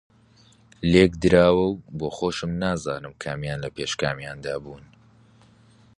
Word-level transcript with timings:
لێکدراوە 0.91 1.65
و 1.67 1.69
بۆخۆشم 1.97 2.51
نازانم 2.63 3.13
کامیان 3.23 3.59
لەپێش 3.65 3.91
کامیاندا 4.03 4.55
بوون 4.63 4.83